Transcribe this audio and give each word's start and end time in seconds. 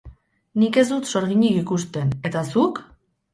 Nik 0.61 0.79
ez 0.81 0.85
dut 0.91 1.09
sorginik 1.11 1.59
ikusten, 1.61 2.15
eta 2.31 2.43
zuk? 2.49 2.83